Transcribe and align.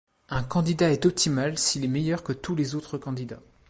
Un 0.29 0.41
candidat 0.41 0.89
est 0.91 1.05
optimal 1.05 1.59
s'il 1.59 1.85
est 1.85 1.87
meilleur 1.87 2.23
que 2.23 2.33
tous 2.33 2.55
les 2.55 2.73
autres 2.73 2.97
candidats. 2.97 3.39